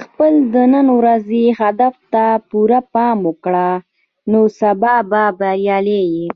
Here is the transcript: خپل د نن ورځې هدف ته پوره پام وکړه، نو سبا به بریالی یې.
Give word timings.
خپل 0.00 0.32
د 0.54 0.56
نن 0.74 0.86
ورځې 0.98 1.44
هدف 1.60 1.94
ته 2.12 2.24
پوره 2.48 2.80
پام 2.94 3.16
وکړه، 3.28 3.70
نو 4.30 4.40
سبا 4.60 4.94
به 5.10 5.22
بریالی 5.38 6.02
یې. 6.14 6.28